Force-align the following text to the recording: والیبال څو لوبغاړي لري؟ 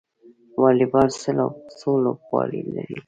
والیبال 0.61 1.09
څو 1.77 1.91
لوبغاړي 2.03 2.61
لري؟ 2.75 2.97